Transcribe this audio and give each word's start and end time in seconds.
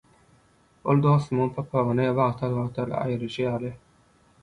ol 0.93 1.03
dostumyň 1.07 1.53
papagyny 1.59 2.09
wagtal-wagtal 2.23 2.99
aýyryşy 3.05 3.49
ýaly 3.49 3.75